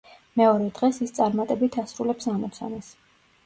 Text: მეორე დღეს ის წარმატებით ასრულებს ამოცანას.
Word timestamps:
მეორე 0.39 0.69
დღეს 0.79 1.01
ის 1.07 1.13
წარმატებით 1.19 1.79
ასრულებს 1.85 2.33
ამოცანას. 2.35 2.95